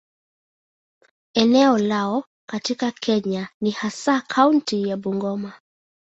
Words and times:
Eneo 1.33 1.77
lao 1.77 2.23
katika 2.49 2.91
Kenya 2.91 3.49
ni 3.61 3.71
hasa 3.71 4.21
kaunti 4.21 4.87
ya 4.87 4.97
Bungoma. 4.97 5.53